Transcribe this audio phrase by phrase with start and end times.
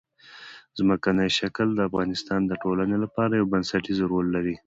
[0.77, 4.55] ځمکنی شکل د افغانستان د ټولنې لپاره یو بنسټيز رول لري.